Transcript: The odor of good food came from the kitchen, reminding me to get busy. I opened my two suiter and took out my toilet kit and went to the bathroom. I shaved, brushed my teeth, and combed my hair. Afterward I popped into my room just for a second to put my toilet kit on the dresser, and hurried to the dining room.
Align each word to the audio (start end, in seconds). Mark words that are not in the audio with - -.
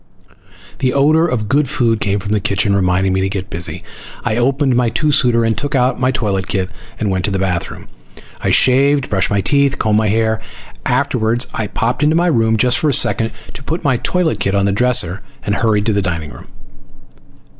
The 0.79 0.95
odor 0.95 1.27
of 1.27 1.47
good 1.47 1.69
food 1.69 1.99
came 1.99 2.17
from 2.17 2.31
the 2.31 2.39
kitchen, 2.39 2.75
reminding 2.75 3.13
me 3.13 3.21
to 3.21 3.29
get 3.29 3.51
busy. 3.51 3.83
I 4.25 4.35
opened 4.35 4.75
my 4.75 4.89
two 4.89 5.11
suiter 5.11 5.45
and 5.45 5.55
took 5.55 5.75
out 5.75 5.99
my 5.99 6.09
toilet 6.09 6.47
kit 6.47 6.71
and 6.99 7.11
went 7.11 7.23
to 7.25 7.29
the 7.29 7.37
bathroom. 7.37 7.87
I 8.43 8.49
shaved, 8.49 9.11
brushed 9.11 9.29
my 9.29 9.41
teeth, 9.41 9.73
and 9.73 9.79
combed 9.79 9.99
my 9.99 10.07
hair. 10.07 10.41
Afterward 10.87 11.45
I 11.53 11.67
popped 11.67 12.01
into 12.01 12.15
my 12.15 12.25
room 12.29 12.57
just 12.57 12.79
for 12.79 12.89
a 12.89 12.93
second 12.95 13.29
to 13.53 13.61
put 13.61 13.83
my 13.83 13.97
toilet 13.97 14.39
kit 14.39 14.55
on 14.55 14.65
the 14.65 14.71
dresser, 14.71 15.21
and 15.43 15.53
hurried 15.53 15.85
to 15.85 15.93
the 15.93 16.01
dining 16.01 16.31
room. 16.31 16.47